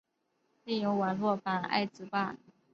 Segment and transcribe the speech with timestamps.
[0.63, 2.35] 另有网络版爱词霸。